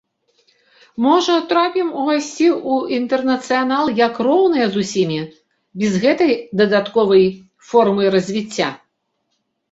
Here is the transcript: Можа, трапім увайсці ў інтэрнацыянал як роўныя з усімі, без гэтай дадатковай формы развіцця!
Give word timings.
Можа, 1.05 1.33
трапім 1.49 1.89
увайсці 2.03 2.45
ў 2.71 2.97
інтэрнацыянал 3.01 3.85
як 3.99 4.13
роўныя 4.27 4.65
з 4.77 4.81
усімі, 4.85 5.19
без 5.81 5.99
гэтай 6.05 6.31
дадатковай 6.63 7.27
формы 7.73 8.03
развіцця! 8.17 8.71